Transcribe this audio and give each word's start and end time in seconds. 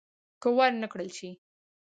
که 0.41 0.49
ور 0.57 0.71
نه 0.81 0.87
کړل 0.91 1.09
شي. 1.17 1.29